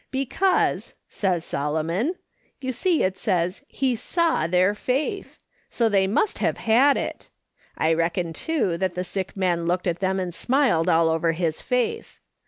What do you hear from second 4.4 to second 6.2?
their faith; so they